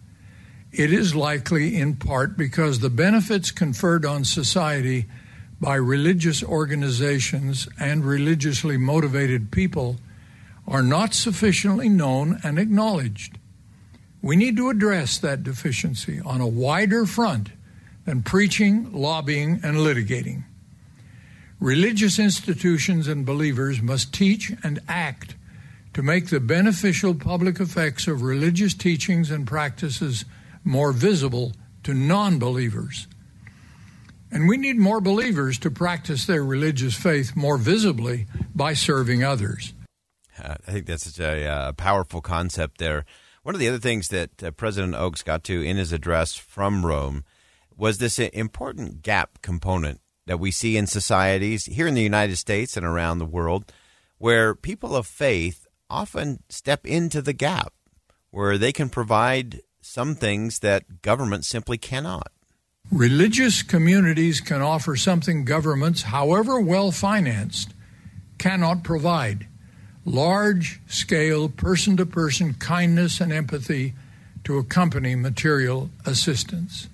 it 0.72 0.94
is 0.94 1.16
likely 1.16 1.76
in 1.78 1.96
part 1.96 2.38
because 2.38 2.80
the 2.80 2.90
benefits 2.90 3.52
conferred 3.52 4.06
on 4.06 4.24
society 4.24 5.06
by 5.60 5.76
religious 5.76 6.44
organizations 6.44 7.68
and 7.80 8.06
religiously 8.06 8.78
motivated 8.78 9.52
people 9.52 9.98
are 10.68 10.84
not 10.84 11.14
sufficiently 11.14 11.90
known 11.90 12.40
and 12.44 12.60
acknowledged. 12.60 13.38
We 14.22 14.36
need 14.36 14.58
to 14.58 14.70
address 14.70 15.18
that 15.18 15.44
deficiency 15.44 16.22
on 16.24 16.42
a 16.42 16.48
wider 16.48 17.06
front 17.06 17.50
than 18.06 18.22
preaching, 18.22 18.92
lobbying, 18.94 19.60
and 19.64 19.78
litigating. 19.78 20.44
Religious 21.60 22.20
institutions 22.20 23.08
and 23.08 23.26
believers 23.26 23.82
must 23.82 24.14
teach 24.14 24.54
and 24.64 24.80
act 24.88 25.36
to 25.94 26.02
make 26.02 26.28
the 26.28 26.40
beneficial 26.40 27.16
public 27.16 27.60
effects 27.60 28.08
of 28.08 28.22
religious 28.22 28.74
teachings 28.74 29.32
and 29.32 29.48
practices 29.48 30.24
more 30.64 30.92
visible 30.92 31.54
to 31.84 31.94
non 31.94 32.40
believers. 32.40 33.08
And 34.32 34.48
we 34.48 34.58
need 34.58 34.78
more 34.78 35.02
believers 35.02 35.58
to 35.60 35.72
practice 35.72 36.26
their 36.26 36.44
religious 36.44 36.96
faith 36.96 37.36
more 37.36 37.58
visibly 37.58 38.28
by 38.54 38.74
serving 38.74 39.24
others. 39.24 39.74
Uh, 40.38 40.56
I 40.68 40.72
think 40.72 40.86
that's 40.86 41.12
such 41.12 41.20
a 41.20 41.48
uh, 41.48 41.72
powerful 41.74 42.22
concept 42.22 42.78
there. 42.78 43.06
One 43.44 43.56
of 43.56 43.60
the 43.60 43.68
other 43.68 43.80
things 43.80 44.10
that 44.10 44.44
uh, 44.44 44.52
President 44.52 44.94
Oaks 44.94 45.24
got 45.24 45.44
to 45.46 45.62
in 45.62 45.78
his 45.78 45.92
address 45.92 46.36
from 46.36 46.86
Rome 46.86 47.24
was 47.76 47.98
this 47.98 48.20
important 48.20 49.02
gap 49.02 49.42
component 49.42 50.02
that 50.28 50.40
we 50.40 50.52
see 50.52 50.78
in 50.78 50.86
societies 50.86 51.66
here 51.66 51.88
in 51.88 51.96
the 51.96 52.04
United 52.04 52.36
States 52.36 52.78
and 52.78 52.86
around 52.86 53.18
the 53.18 53.26
world, 53.26 53.72
where 54.20 54.54
people 54.54 54.96
of 54.96 55.08
faith 55.08 55.66
often 55.90 56.44
step 56.50 56.86
into 56.86 57.22
the 57.22 57.34
gap, 57.34 57.74
where 58.30 58.58
they 58.58 58.72
can 58.72 58.90
provide 58.90 59.62
some 59.90 60.14
things 60.16 60.60
that 60.60 61.02
government 61.02 61.44
simply 61.46 61.78
cannot. 61.78 62.32
Religious 62.92 63.64
communities 63.64 64.40
can 64.40 64.62
offer 64.62 64.96
something 64.96 65.46
governments, 65.46 66.04
however 66.04 66.60
well 66.60 66.92
financed, 66.92 67.74
cannot 68.38 68.84
provide 68.84 69.48
large 70.06 70.80
scale, 70.88 71.50
person 71.50 71.98
to 71.98 72.06
person 72.06 72.54
kindness 72.54 73.20
and 73.20 73.34
empathy 73.34 73.94
to 74.44 74.58
accompany 74.58 75.16
material 75.16 75.90
assistance. 76.06 76.88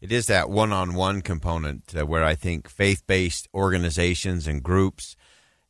It 0.00 0.12
is 0.12 0.26
that 0.26 0.48
one 0.48 0.72
on 0.72 0.94
one 0.94 1.20
component 1.22 1.94
uh, 1.96 2.06
where 2.06 2.24
I 2.24 2.36
think 2.36 2.68
faith 2.68 3.06
based 3.06 3.48
organizations 3.52 4.46
and 4.46 4.62
groups 4.62 5.16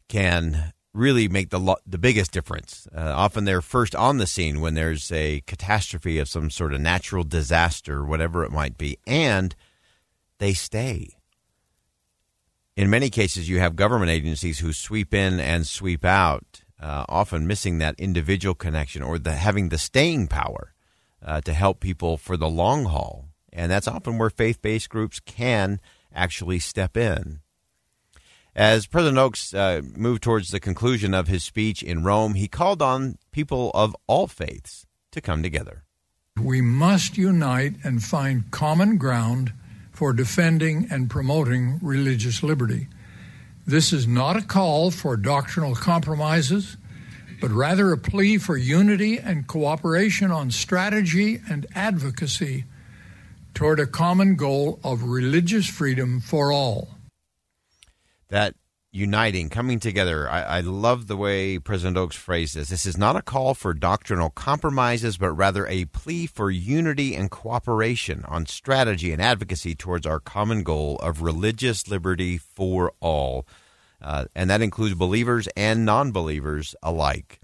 can 0.08 0.72
really 0.98 1.28
make 1.28 1.50
the 1.50 1.60
lo- 1.60 1.76
the 1.86 1.98
biggest 1.98 2.32
difference. 2.32 2.88
Uh, 2.94 3.12
often 3.14 3.44
they're 3.44 3.62
first 3.62 3.94
on 3.94 4.18
the 4.18 4.26
scene 4.26 4.60
when 4.60 4.74
there's 4.74 5.10
a 5.12 5.42
catastrophe 5.46 6.18
of 6.18 6.28
some 6.28 6.50
sort 6.50 6.74
of 6.74 6.80
natural 6.80 7.24
disaster, 7.24 8.04
whatever 8.04 8.44
it 8.44 8.52
might 8.52 8.76
be, 8.76 8.98
and 9.06 9.54
they 10.38 10.52
stay. 10.52 11.16
In 12.76 12.90
many 12.90 13.10
cases, 13.10 13.48
you 13.48 13.58
have 13.58 13.76
government 13.76 14.10
agencies 14.10 14.60
who 14.60 14.72
sweep 14.72 15.14
in 15.14 15.40
and 15.40 15.66
sweep 15.66 16.04
out, 16.04 16.62
uh, 16.80 17.04
often 17.08 17.46
missing 17.46 17.78
that 17.78 17.98
individual 17.98 18.54
connection 18.54 19.02
or 19.02 19.18
the 19.18 19.32
having 19.32 19.68
the 19.68 19.78
staying 19.78 20.28
power 20.28 20.74
uh, 21.24 21.40
to 21.40 21.52
help 21.52 21.80
people 21.80 22.16
for 22.16 22.36
the 22.36 22.48
long 22.48 22.84
haul. 22.84 23.26
And 23.52 23.70
that's 23.70 23.88
often 23.88 24.18
where 24.18 24.30
faith 24.30 24.62
based 24.62 24.88
groups 24.88 25.20
can 25.20 25.80
actually 26.14 26.58
step 26.58 26.96
in. 26.96 27.40
As 28.58 28.88
President 28.88 29.18
Oaks 29.18 29.54
uh, 29.54 29.82
moved 29.94 30.20
towards 30.20 30.50
the 30.50 30.58
conclusion 30.58 31.14
of 31.14 31.28
his 31.28 31.44
speech 31.44 31.80
in 31.80 32.02
Rome, 32.02 32.34
he 32.34 32.48
called 32.48 32.82
on 32.82 33.16
people 33.30 33.70
of 33.72 33.94
all 34.08 34.26
faiths 34.26 34.84
to 35.12 35.20
come 35.20 35.44
together. 35.44 35.84
We 36.42 36.60
must 36.60 37.16
unite 37.16 37.74
and 37.84 38.02
find 38.02 38.50
common 38.50 38.96
ground 38.96 39.52
for 39.92 40.12
defending 40.12 40.88
and 40.90 41.08
promoting 41.08 41.78
religious 41.80 42.42
liberty. 42.42 42.88
This 43.64 43.92
is 43.92 44.08
not 44.08 44.36
a 44.36 44.42
call 44.42 44.90
for 44.90 45.16
doctrinal 45.16 45.76
compromises, 45.76 46.76
but 47.40 47.52
rather 47.52 47.92
a 47.92 47.96
plea 47.96 48.38
for 48.38 48.56
unity 48.56 49.18
and 49.18 49.46
cooperation 49.46 50.32
on 50.32 50.50
strategy 50.50 51.40
and 51.48 51.64
advocacy 51.76 52.64
toward 53.54 53.78
a 53.78 53.86
common 53.86 54.34
goal 54.34 54.80
of 54.82 55.04
religious 55.04 55.68
freedom 55.68 56.18
for 56.18 56.50
all. 56.50 56.97
That 58.28 58.54
uniting, 58.90 59.50
coming 59.50 59.78
together. 59.78 60.28
I, 60.28 60.42
I, 60.42 60.60
love 60.60 61.06
the 61.06 61.16
way 61.16 61.58
President 61.58 61.96
Oaks 61.96 62.16
phrased 62.16 62.56
this. 62.56 62.70
This 62.70 62.86
is 62.86 62.96
not 62.96 63.16
a 63.16 63.22
call 63.22 63.54
for 63.54 63.74
doctrinal 63.74 64.30
compromises, 64.30 65.18
but 65.18 65.30
rather 65.32 65.66
a 65.66 65.84
plea 65.86 66.26
for 66.26 66.50
unity 66.50 67.14
and 67.14 67.30
cooperation 67.30 68.24
on 68.26 68.46
strategy 68.46 69.12
and 69.12 69.20
advocacy 69.20 69.74
towards 69.74 70.06
our 70.06 70.20
common 70.20 70.62
goal 70.62 70.96
of 70.96 71.22
religious 71.22 71.88
liberty 71.88 72.38
for 72.38 72.92
all. 73.00 73.46
Uh, 74.00 74.24
and 74.34 74.48
that 74.48 74.62
includes 74.62 74.94
believers 74.94 75.48
and 75.56 75.84
non 75.84 76.10
believers 76.10 76.74
alike. 76.82 77.40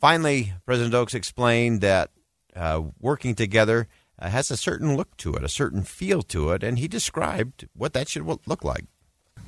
Finally, 0.00 0.54
President 0.66 0.94
Oaks 0.94 1.14
explained 1.14 1.80
that 1.82 2.10
uh, 2.56 2.82
working 3.00 3.34
together 3.34 3.86
uh, 4.18 4.28
has 4.28 4.50
a 4.50 4.56
certain 4.56 4.96
look 4.96 5.16
to 5.18 5.34
it, 5.34 5.44
a 5.44 5.48
certain 5.48 5.82
feel 5.82 6.22
to 6.22 6.50
it, 6.50 6.62
and 6.62 6.78
he 6.78 6.88
described 6.88 7.68
what 7.74 7.92
that 7.92 8.08
should 8.08 8.26
look 8.26 8.64
like. 8.64 8.86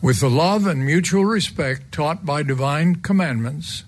With 0.02 0.20
the 0.20 0.28
love 0.28 0.66
and 0.66 0.84
mutual 0.84 1.24
respect 1.24 1.90
taught 1.90 2.26
by 2.26 2.42
divine 2.42 2.96
commandments, 2.96 3.84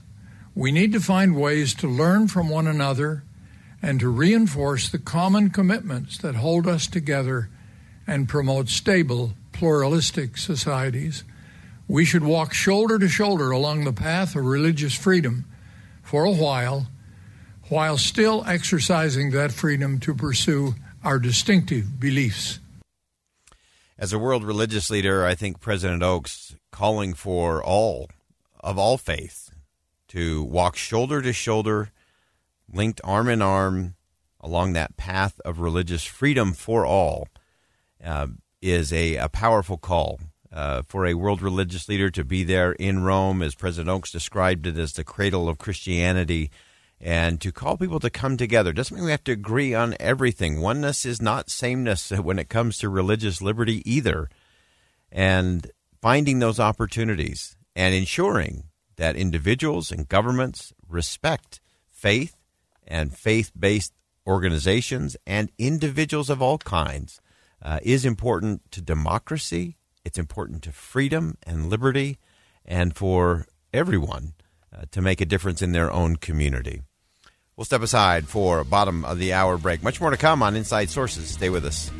we 0.54 0.72
need 0.72 0.90
to 0.92 1.00
find 1.00 1.36
ways 1.36 1.74
to 1.74 1.86
learn 1.86 2.28
from 2.28 2.48
one 2.48 2.66
another 2.66 3.24
and 3.82 4.00
to 4.00 4.08
reinforce 4.08 4.88
the 4.88 4.98
common 4.98 5.50
commitments 5.50 6.16
that 6.18 6.36
hold 6.36 6.66
us 6.66 6.86
together 6.86 7.50
and 8.06 8.28
promote 8.28 8.70
stable, 8.70 9.34
pluralistic 9.52 10.38
societies. 10.38 11.24
We 11.86 12.06
should 12.06 12.24
walk 12.24 12.54
shoulder 12.54 12.98
to 12.98 13.08
shoulder 13.08 13.50
along 13.50 13.84
the 13.84 13.92
path 13.92 14.34
of 14.34 14.46
religious 14.46 14.94
freedom 14.94 15.44
for 16.02 16.24
a 16.24 16.32
while, 16.32 16.88
while 17.68 17.98
still 17.98 18.44
exercising 18.46 19.30
that 19.32 19.52
freedom 19.52 20.00
to 20.00 20.14
pursue 20.14 20.74
our 21.04 21.18
distinctive 21.18 22.00
beliefs. 22.00 22.60
As 24.00 24.12
a 24.12 24.18
world 24.18 24.44
religious 24.44 24.90
leader, 24.90 25.26
I 25.26 25.34
think 25.34 25.58
President 25.58 26.04
Oaks 26.04 26.54
calling 26.70 27.14
for 27.14 27.60
all 27.60 28.08
of 28.60 28.78
all 28.78 28.96
faiths 28.96 29.50
to 30.08 30.44
walk 30.44 30.76
shoulder 30.76 31.20
to 31.20 31.32
shoulder, 31.32 31.90
linked 32.72 33.00
arm 33.02 33.28
in 33.28 33.42
arm 33.42 33.96
along 34.40 34.72
that 34.72 34.96
path 34.96 35.40
of 35.44 35.58
religious 35.58 36.04
freedom 36.04 36.52
for 36.52 36.86
all 36.86 37.26
uh, 38.04 38.28
is 38.62 38.92
a, 38.92 39.16
a, 39.16 39.28
powerful 39.28 39.76
call 39.76 40.20
uh, 40.52 40.82
for 40.86 41.04
a 41.04 41.14
world 41.14 41.42
religious 41.42 41.88
leader 41.88 42.08
to 42.08 42.22
be 42.22 42.44
there 42.44 42.74
in 42.74 43.02
Rome, 43.02 43.42
as 43.42 43.56
President 43.56 43.88
Oaks 43.88 44.12
described 44.12 44.68
it 44.68 44.78
as 44.78 44.92
the 44.92 45.02
cradle 45.02 45.48
of 45.48 45.58
Christianity 45.58 46.52
and 47.00 47.40
to 47.40 47.52
call 47.52 47.76
people 47.76 48.00
to 48.00 48.10
come 48.10 48.36
together 48.36 48.72
doesn't 48.72 48.96
mean 48.96 49.04
we 49.04 49.12
have 49.12 49.24
to 49.24 49.32
agree 49.32 49.72
on 49.72 49.94
everything. 50.00 50.60
Oneness 50.60 51.06
is 51.06 51.22
not 51.22 51.50
sameness 51.50 52.10
when 52.10 52.38
it 52.38 52.48
comes 52.48 52.78
to 52.78 52.88
religious 52.88 53.40
liberty 53.40 53.82
either. 53.90 54.28
And 55.10 55.70
finding 56.02 56.38
those 56.38 56.60
opportunities 56.60 57.56
and 57.76 57.94
ensuring 57.94 58.64
that 58.96 59.16
individuals 59.16 59.92
and 59.92 60.08
governments 60.08 60.72
respect 60.88 61.60
faith 61.88 62.36
and 62.86 63.16
faith 63.16 63.52
based 63.58 63.92
organizations 64.26 65.16
and 65.26 65.50
individuals 65.56 66.28
of 66.28 66.42
all 66.42 66.58
kinds 66.58 67.20
uh, 67.62 67.78
is 67.82 68.04
important 68.04 68.70
to 68.72 68.82
democracy. 68.82 69.76
It's 70.04 70.18
important 70.18 70.62
to 70.64 70.72
freedom 70.72 71.36
and 71.44 71.70
liberty 71.70 72.18
and 72.64 72.94
for 72.94 73.46
everyone 73.72 74.34
uh, 74.76 74.82
to 74.90 75.00
make 75.00 75.20
a 75.20 75.26
difference 75.26 75.62
in 75.62 75.72
their 75.72 75.90
own 75.90 76.16
community. 76.16 76.82
We'll 77.58 77.64
step 77.64 77.82
aside 77.82 78.28
for 78.28 78.60
a 78.60 78.64
bottom 78.64 79.04
of 79.04 79.18
the 79.18 79.32
hour 79.32 79.58
break. 79.58 79.82
Much 79.82 80.00
more 80.00 80.10
to 80.10 80.16
come 80.16 80.44
on 80.44 80.54
Inside 80.54 80.90
Sources. 80.90 81.28
Stay 81.28 81.50
with 81.50 81.64
us. 81.64 81.90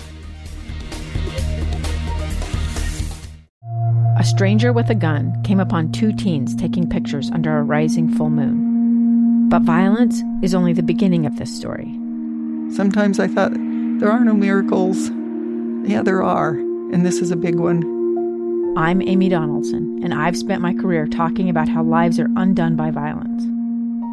A 4.17 4.23
stranger 4.23 4.73
with 4.73 4.89
a 4.89 4.95
gun 4.95 5.43
came 5.43 5.59
upon 5.59 5.91
two 5.91 6.13
teens 6.13 6.55
taking 6.55 6.89
pictures 6.89 7.29
under 7.33 7.59
a 7.59 7.65
rising 7.65 8.09
full 8.09 8.31
moon. 8.31 9.49
But 9.49 9.63
violence 9.63 10.23
is 10.45 10.55
only 10.55 10.73
the 10.73 10.83
beginning 10.85 11.27
of 11.27 11.39
this 11.39 11.53
story. 11.53 11.93
Sometimes 12.73 13.19
I 13.19 13.27
thought 13.27 13.53
There 13.53 14.13
are 14.13 14.25
no 14.25 14.35
miracles. 14.35 15.11
Yeah, 15.91 16.03
there 16.05 16.23
are, 16.23 16.51
and 16.51 17.05
this 17.05 17.19
is 17.21 17.33
a 17.33 17.37
big 17.37 17.57
one. 17.57 17.83
I'm 18.77 19.03
Amy 19.03 19.29
Donaldson, 19.29 19.99
and 20.05 20.15
I've 20.15 20.37
spent 20.37 20.63
my 20.63 20.73
career 20.73 21.09
talking 21.09 21.51
about 21.51 21.69
how 21.69 21.83
lives 21.83 22.21
are 22.21 22.29
undone 22.37 22.77
by 22.77 22.93
violence. 22.93 23.58